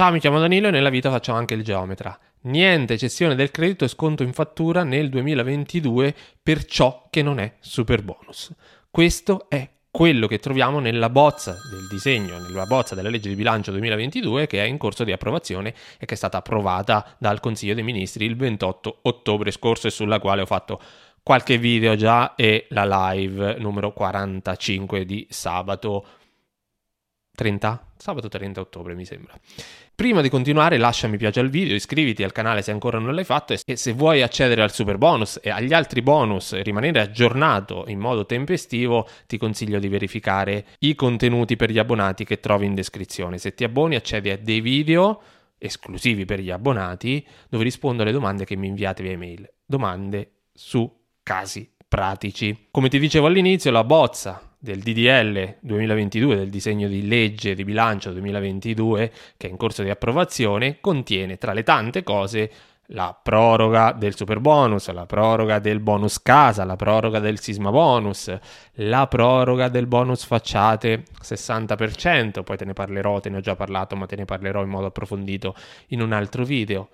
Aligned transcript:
Ciao, 0.00 0.12
mi 0.12 0.18
chiamo 0.18 0.40
Danilo 0.40 0.68
e 0.68 0.70
nella 0.70 0.88
vita 0.88 1.10
faccio 1.10 1.34
anche 1.34 1.52
il 1.52 1.62
geometra. 1.62 2.18
Niente 2.44 2.96
cessione 2.96 3.34
del 3.34 3.50
credito 3.50 3.84
e 3.84 3.88
sconto 3.88 4.22
in 4.22 4.32
fattura 4.32 4.82
nel 4.82 5.10
2022 5.10 6.14
per 6.42 6.64
ciò 6.64 7.08
che 7.10 7.22
non 7.22 7.38
è 7.38 7.56
super 7.60 8.02
bonus. 8.02 8.50
Questo 8.90 9.44
è 9.50 9.68
quello 9.90 10.26
che 10.26 10.38
troviamo 10.38 10.80
nella 10.80 11.10
bozza 11.10 11.54
del 11.70 11.86
disegno, 11.90 12.38
nella 12.38 12.64
bozza 12.64 12.94
della 12.94 13.10
legge 13.10 13.28
di 13.28 13.34
bilancio 13.34 13.72
2022 13.72 14.46
che 14.46 14.64
è 14.64 14.66
in 14.66 14.78
corso 14.78 15.04
di 15.04 15.12
approvazione 15.12 15.74
e 15.98 16.06
che 16.06 16.14
è 16.14 16.16
stata 16.16 16.38
approvata 16.38 17.16
dal 17.18 17.38
Consiglio 17.38 17.74
dei 17.74 17.84
Ministri 17.84 18.24
il 18.24 18.36
28 18.36 19.00
ottobre 19.02 19.50
scorso 19.50 19.86
e 19.86 19.90
sulla 19.90 20.18
quale 20.18 20.40
ho 20.40 20.46
fatto 20.46 20.80
qualche 21.22 21.58
video 21.58 21.94
già 21.94 22.34
e 22.36 22.68
la 22.70 23.12
live 23.12 23.58
numero 23.58 23.92
45 23.92 25.04
di 25.04 25.26
sabato 25.28 26.06
30? 27.34 27.92
Sabato 27.96 28.28
30 28.28 28.60
ottobre 28.60 28.94
mi 28.94 29.04
sembra. 29.04 29.34
Prima 30.00 30.22
di 30.22 30.30
continuare 30.30 30.78
lascia 30.78 31.08
mi 31.08 31.18
piace 31.18 31.40
al 31.40 31.50
video, 31.50 31.74
iscriviti 31.74 32.22
al 32.22 32.32
canale 32.32 32.62
se 32.62 32.70
ancora 32.70 32.98
non 32.98 33.14
l'hai 33.14 33.22
fatto 33.22 33.52
e 33.52 33.76
se 33.76 33.92
vuoi 33.92 34.22
accedere 34.22 34.62
al 34.62 34.72
super 34.72 34.96
bonus 34.96 35.38
e 35.42 35.50
agli 35.50 35.74
altri 35.74 36.00
bonus 36.00 36.54
e 36.54 36.62
rimanere 36.62 37.02
aggiornato 37.02 37.84
in 37.88 37.98
modo 37.98 38.24
tempestivo 38.24 39.06
ti 39.26 39.36
consiglio 39.36 39.78
di 39.78 39.88
verificare 39.88 40.68
i 40.78 40.94
contenuti 40.94 41.56
per 41.56 41.70
gli 41.70 41.78
abbonati 41.78 42.24
che 42.24 42.40
trovi 42.40 42.64
in 42.64 42.74
descrizione. 42.74 43.36
Se 43.36 43.52
ti 43.52 43.62
abboni 43.62 43.94
accedi 43.94 44.30
a 44.30 44.38
dei 44.38 44.62
video 44.62 45.20
esclusivi 45.58 46.24
per 46.24 46.40
gli 46.40 46.50
abbonati 46.50 47.22
dove 47.50 47.64
rispondo 47.64 48.00
alle 48.00 48.12
domande 48.12 48.46
che 48.46 48.56
mi 48.56 48.68
inviate 48.68 49.02
via 49.02 49.12
email. 49.12 49.52
Domande 49.66 50.30
su 50.54 50.90
casi 51.22 51.70
pratici. 51.86 52.68
Come 52.70 52.88
ti 52.88 52.98
dicevo 52.98 53.26
all'inizio, 53.26 53.70
la 53.70 53.84
bozza 53.84 54.49
del 54.62 54.80
DDL 54.80 55.56
2022, 55.60 56.36
del 56.36 56.50
disegno 56.50 56.86
di 56.86 57.08
legge 57.08 57.54
di 57.54 57.64
bilancio 57.64 58.12
2022 58.12 59.10
che 59.38 59.46
è 59.46 59.50
in 59.50 59.56
corso 59.56 59.82
di 59.82 59.88
approvazione, 59.88 60.78
contiene 60.80 61.38
tra 61.38 61.54
le 61.54 61.62
tante 61.62 62.02
cose 62.02 62.52
la 62.92 63.18
proroga 63.20 63.92
del 63.92 64.14
super 64.14 64.40
bonus, 64.40 64.90
la 64.90 65.06
proroga 65.06 65.60
del 65.60 65.80
bonus 65.80 66.20
casa, 66.20 66.64
la 66.64 66.76
proroga 66.76 67.20
del 67.20 67.40
sisma 67.40 67.70
bonus, 67.70 68.36
la 68.74 69.06
proroga 69.06 69.68
del 69.68 69.86
bonus 69.86 70.24
facciate 70.24 71.04
60%, 71.22 72.42
poi 72.42 72.56
te 72.56 72.64
ne 72.64 72.72
parlerò, 72.72 73.20
te 73.20 73.30
ne 73.30 73.38
ho 73.38 73.40
già 73.40 73.54
parlato, 73.54 73.96
ma 73.96 74.06
te 74.06 74.16
ne 74.16 74.26
parlerò 74.26 74.62
in 74.62 74.68
modo 74.68 74.86
approfondito 74.86 75.54
in 75.88 76.02
un 76.02 76.12
altro 76.12 76.44
video. 76.44 76.88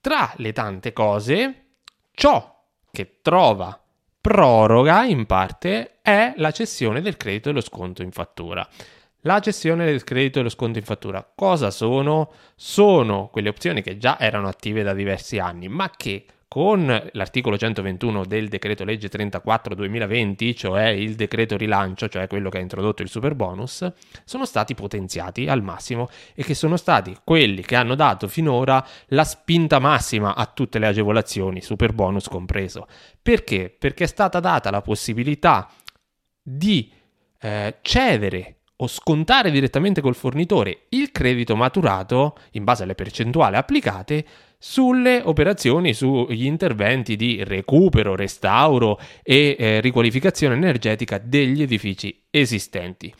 Tra 0.00 0.32
le 0.36 0.52
tante 0.52 0.92
cose, 0.92 1.64
ciò 2.12 2.64
che 2.90 3.18
trova 3.20 3.78
proroga 4.22 5.02
in 5.04 5.26
parte 5.26 5.98
è 6.00 6.32
la 6.36 6.52
cessione 6.52 7.02
del 7.02 7.16
credito 7.16 7.50
e 7.50 7.52
lo 7.52 7.60
sconto 7.60 8.02
in 8.02 8.12
fattura. 8.12 8.66
La 9.22 9.40
cessione 9.40 9.84
del 9.84 10.04
credito 10.04 10.38
e 10.38 10.42
lo 10.42 10.48
sconto 10.48 10.78
in 10.78 10.84
fattura 10.84 11.28
cosa 11.34 11.72
sono? 11.72 12.30
Sono 12.54 13.28
quelle 13.32 13.48
opzioni 13.48 13.82
che 13.82 13.98
già 13.98 14.18
erano 14.20 14.46
attive 14.46 14.84
da 14.84 14.94
diversi 14.94 15.40
anni, 15.40 15.66
ma 15.66 15.90
che 15.90 16.24
con 16.52 16.84
l'articolo 17.12 17.56
121 17.56 18.26
del 18.26 18.48
decreto 18.48 18.84
legge 18.84 19.08
34 19.08 19.74
2020, 19.74 20.54
cioè 20.54 20.88
il 20.88 21.14
decreto 21.14 21.56
rilancio, 21.56 22.10
cioè 22.10 22.26
quello 22.26 22.50
che 22.50 22.58
ha 22.58 22.60
introdotto 22.60 23.00
il 23.00 23.08
super 23.08 23.34
bonus, 23.34 23.90
sono 24.24 24.44
stati 24.44 24.74
potenziati 24.74 25.48
al 25.48 25.62
massimo 25.62 26.10
e 26.34 26.44
che 26.44 26.52
sono 26.52 26.76
stati 26.76 27.16
quelli 27.24 27.62
che 27.62 27.74
hanno 27.74 27.94
dato 27.94 28.28
finora 28.28 28.86
la 29.06 29.24
spinta 29.24 29.78
massima 29.78 30.34
a 30.34 30.44
tutte 30.44 30.78
le 30.78 30.88
agevolazioni, 30.88 31.62
super 31.62 31.94
bonus 31.94 32.28
compreso. 32.28 32.86
Perché? 33.22 33.74
Perché 33.78 34.04
è 34.04 34.06
stata 34.06 34.38
data 34.38 34.70
la 34.70 34.82
possibilità 34.82 35.70
di 36.42 36.92
eh, 37.40 37.78
cedere 37.80 38.56
o 38.76 38.88
scontare 38.88 39.50
direttamente 39.50 40.02
col 40.02 40.14
fornitore 40.14 40.86
il 40.90 41.12
credito 41.12 41.56
maturato 41.56 42.36
in 42.50 42.64
base 42.64 42.82
alle 42.82 42.94
percentuali 42.94 43.56
applicate 43.56 44.26
sulle 44.64 45.20
operazioni, 45.24 45.92
sugli 45.92 46.44
interventi 46.44 47.16
di 47.16 47.42
recupero, 47.42 48.14
restauro 48.14 48.96
e 49.24 49.56
eh, 49.58 49.80
riqualificazione 49.80 50.54
energetica 50.54 51.18
degli 51.18 51.62
edifici 51.62 52.26
esistenti. 52.30 53.12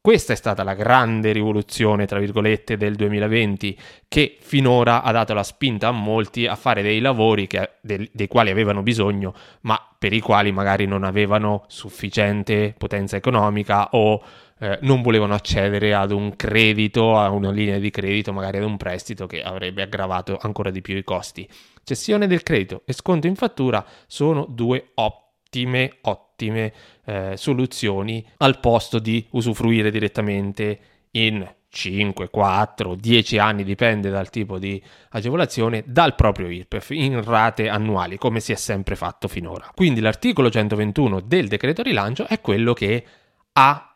Questa 0.00 0.32
è 0.32 0.36
stata 0.36 0.62
la 0.62 0.72
grande 0.72 1.32
rivoluzione, 1.32 2.06
tra 2.06 2.18
virgolette, 2.18 2.78
del 2.78 2.94
2020 2.94 3.78
che 4.08 4.38
finora 4.40 5.02
ha 5.02 5.12
dato 5.12 5.34
la 5.34 5.42
spinta 5.42 5.88
a 5.88 5.92
molti 5.92 6.46
a 6.46 6.56
fare 6.56 6.80
dei 6.80 7.00
lavori 7.00 7.46
che, 7.46 7.72
de, 7.82 8.08
dei 8.10 8.26
quali 8.26 8.48
avevano 8.48 8.82
bisogno, 8.82 9.34
ma 9.62 9.78
per 9.98 10.14
i 10.14 10.20
quali 10.20 10.50
magari 10.50 10.86
non 10.86 11.04
avevano 11.04 11.64
sufficiente 11.66 12.74
potenza 12.78 13.16
economica 13.16 13.90
o 13.90 14.22
eh, 14.60 14.78
non 14.82 15.00
volevano 15.00 15.34
accedere 15.34 15.94
ad 15.94 16.12
un 16.12 16.36
credito, 16.36 17.16
a 17.16 17.30
una 17.30 17.50
linea 17.50 17.78
di 17.78 17.90
credito, 17.90 18.32
magari 18.32 18.58
ad 18.58 18.64
un 18.64 18.76
prestito 18.76 19.26
che 19.26 19.42
avrebbe 19.42 19.82
aggravato 19.82 20.38
ancora 20.40 20.70
di 20.70 20.82
più 20.82 20.96
i 20.96 21.02
costi. 21.02 21.48
Cessione 21.82 22.26
del 22.26 22.42
credito 22.42 22.82
e 22.84 22.92
sconto 22.92 23.26
in 23.26 23.36
fattura 23.36 23.84
sono 24.06 24.46
due 24.48 24.90
ottime, 24.94 25.96
ottime 26.02 26.72
eh, 27.06 27.32
soluzioni 27.36 28.24
al 28.38 28.60
posto 28.60 28.98
di 28.98 29.26
usufruire 29.30 29.90
direttamente 29.90 30.78
in 31.12 31.50
5, 31.70 32.28
4, 32.28 32.94
10 32.96 33.38
anni, 33.38 33.64
dipende 33.64 34.10
dal 34.10 34.28
tipo 34.28 34.58
di 34.58 34.82
agevolazione, 35.10 35.84
dal 35.86 36.14
proprio 36.14 36.48
IRPEF 36.48 36.90
in 36.90 37.24
rate 37.24 37.68
annuali, 37.68 38.18
come 38.18 38.40
si 38.40 38.52
è 38.52 38.56
sempre 38.56 38.94
fatto 38.94 39.26
finora. 39.26 39.70
Quindi 39.74 40.00
l'articolo 40.00 40.50
121 40.50 41.20
del 41.20 41.48
decreto 41.48 41.82
rilancio 41.82 42.26
è 42.26 42.40
quello 42.40 42.74
che 42.74 43.04
ha 43.52 43.89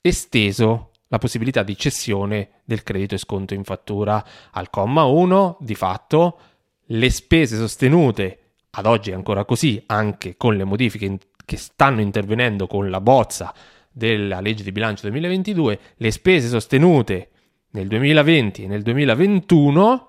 esteso 0.00 0.90
la 1.08 1.18
possibilità 1.18 1.62
di 1.62 1.76
cessione 1.76 2.60
del 2.64 2.82
credito 2.82 3.14
e 3.14 3.18
sconto 3.18 3.54
in 3.54 3.64
fattura. 3.64 4.24
Al 4.52 4.70
comma 4.70 5.04
1, 5.04 5.58
di 5.60 5.74
fatto, 5.74 6.38
le 6.86 7.10
spese 7.10 7.56
sostenute, 7.56 8.38
ad 8.70 8.86
oggi 8.86 9.10
è 9.10 9.14
ancora 9.14 9.44
così, 9.44 9.82
anche 9.86 10.36
con 10.36 10.56
le 10.56 10.64
modifiche 10.64 11.18
che 11.44 11.56
stanno 11.56 12.00
intervenendo 12.00 12.66
con 12.66 12.90
la 12.90 13.00
bozza 13.00 13.52
della 13.90 14.40
legge 14.40 14.62
di 14.62 14.72
bilancio 14.72 15.08
2022, 15.08 15.78
le 15.96 16.10
spese 16.12 16.48
sostenute 16.48 17.30
nel 17.70 17.88
2020 17.88 18.64
e 18.64 18.66
nel 18.68 18.82
2021 18.82 20.08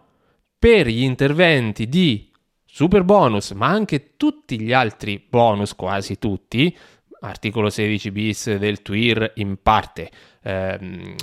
per 0.59 0.87
gli 0.87 1.01
interventi 1.01 1.87
di 1.89 2.31
super 2.63 3.03
bonus, 3.03 3.51
ma 3.51 3.67
anche 3.67 4.15
tutti 4.17 4.59
gli 4.59 4.71
altri 4.71 5.23
bonus, 5.27 5.75
quasi 5.75 6.19
tutti, 6.19 6.75
articolo 7.21 7.69
16 7.69 8.11
bis 8.11 8.55
del 8.55 8.81
TWIR 8.81 9.33
in 9.35 9.57
parte, 9.61 10.09
ehm, 10.41 11.15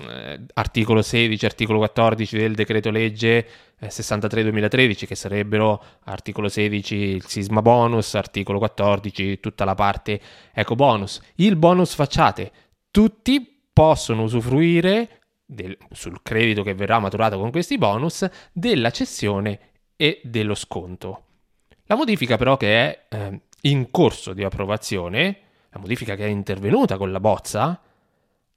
articolo 0.54 1.02
16, 1.02 1.44
articolo 1.44 1.78
14 1.78 2.36
del 2.36 2.54
decreto 2.54 2.90
legge 2.90 3.46
63-2013 3.80 5.06
che 5.06 5.14
sarebbero 5.14 5.82
articolo 6.04 6.48
16 6.48 6.94
il 6.94 7.26
sisma 7.26 7.62
bonus, 7.62 8.14
articolo 8.14 8.58
14 8.58 9.40
tutta 9.40 9.64
la 9.64 9.74
parte 9.74 10.20
eco 10.52 10.74
bonus, 10.74 11.20
il 11.36 11.56
bonus 11.56 11.94
facciate, 11.94 12.52
tutti 12.90 13.66
possono 13.72 14.22
usufruire 14.22 15.20
del, 15.44 15.76
sul 15.90 16.20
credito 16.22 16.62
che 16.62 16.74
verrà 16.74 16.98
maturato 16.98 17.38
con 17.38 17.50
questi 17.50 17.78
bonus 17.78 18.28
della 18.52 18.90
cessione 18.90 19.60
e 19.96 20.20
dello 20.22 20.54
sconto. 20.54 21.22
La 21.86 21.96
modifica 21.96 22.36
però 22.36 22.56
che 22.56 22.68
è 22.68 23.06
eh, 23.08 23.40
in 23.62 23.90
corso 23.90 24.32
di 24.32 24.44
approvazione 24.44 25.47
la 25.70 25.78
modifica 25.78 26.14
che 26.14 26.24
è 26.24 26.28
intervenuta 26.28 26.96
con 26.96 27.12
la 27.12 27.20
bozza, 27.20 27.80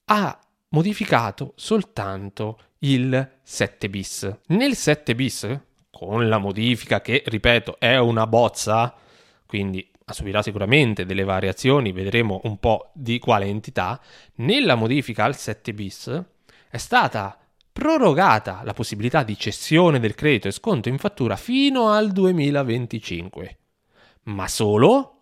ha 0.06 0.40
modificato 0.70 1.54
soltanto 1.56 2.60
il 2.80 3.38
7 3.42 3.90
bis. 3.90 4.40
Nel 4.48 4.76
7 4.76 5.16
bis, 5.16 5.60
con 5.90 6.28
la 6.28 6.38
modifica 6.38 7.02
che, 7.02 7.24
ripeto, 7.26 7.80
è 7.80 7.98
una 7.98 8.28
bozza, 8.28 8.94
quindi 9.46 9.90
subirà 10.06 10.42
sicuramente 10.42 11.06
delle 11.06 11.24
variazioni, 11.24 11.92
vedremo 11.92 12.42
un 12.44 12.58
po' 12.58 12.92
di 12.94 13.20
quale 13.20 13.46
entità, 13.46 14.00
nella 14.36 14.76
modifica 14.76 15.24
al 15.24 15.36
7 15.36 15.74
bis 15.74 16.24
è 16.70 16.78
stata 16.78 17.38
prorogata 17.72 18.62
la 18.64 18.74
possibilità 18.74 19.24
di 19.24 19.38
cessione 19.38 20.00
del 20.00 20.16
credito 20.16 20.48
e 20.48 20.52
sconto 20.52 20.90
in 20.90 20.98
fattura 20.98 21.36
fino 21.36 21.92
al 21.92 22.12
2025, 22.12 23.57
ma 24.24 24.48
solo 24.48 25.20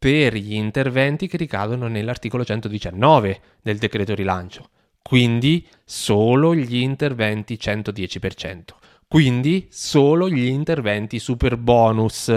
per 0.00 0.34
gli 0.34 0.54
interventi 0.54 1.26
che 1.26 1.36
ricadono 1.36 1.86
nell'articolo 1.86 2.42
119 2.42 3.40
del 3.60 3.76
decreto 3.76 4.14
rilancio, 4.14 4.70
quindi 5.02 5.68
solo 5.84 6.54
gli 6.54 6.76
interventi 6.76 7.58
110%, 7.60 8.62
quindi 9.06 9.68
solo 9.68 10.30
gli 10.30 10.46
interventi 10.46 11.18
super 11.18 11.58
bonus. 11.58 12.28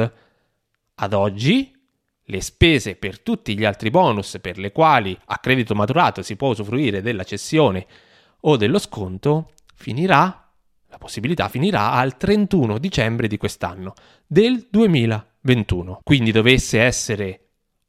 Ad 0.96 1.14
oggi 1.14 1.74
le 2.26 2.42
spese 2.42 2.96
per 2.96 3.22
tutti 3.22 3.58
gli 3.58 3.64
altri 3.64 3.90
bonus 3.90 4.40
per 4.42 4.58
le 4.58 4.74
quali 4.74 5.18
a 5.28 5.38
credito 5.38 5.74
maturato 5.74 6.22
si 6.22 6.36
può 6.36 6.50
usufruire 6.50 7.02
della 7.02 7.24
cessione 7.24 7.88
o 8.42 8.58
dello 8.58 8.78
sconto 8.78 9.52
finirà, 9.74 10.52
la 10.88 10.98
possibilità 10.98 11.48
finirà 11.48 11.94
al 11.94 12.18
31 12.18 12.78
dicembre 12.78 13.28
di 13.28 13.38
quest'anno, 13.38 13.94
del 14.28 14.68
2021. 14.70 16.02
Quindi 16.04 16.32
dovesse 16.34 16.82
essere 16.82 17.43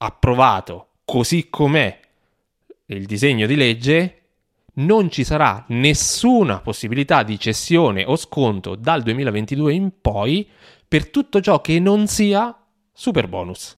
approvato 0.04 0.88
così 1.04 1.48
com'è 1.48 2.00
il 2.86 3.06
disegno 3.06 3.46
di 3.46 3.56
legge, 3.56 4.22
non 4.74 5.10
ci 5.10 5.24
sarà 5.24 5.64
nessuna 5.68 6.60
possibilità 6.60 7.22
di 7.22 7.38
cessione 7.38 8.04
o 8.04 8.16
sconto 8.16 8.74
dal 8.74 9.02
2022 9.02 9.72
in 9.72 9.90
poi 10.00 10.48
per 10.86 11.10
tutto 11.10 11.40
ciò 11.40 11.60
che 11.60 11.78
non 11.78 12.06
sia 12.06 12.56
super 12.92 13.28
bonus. 13.28 13.76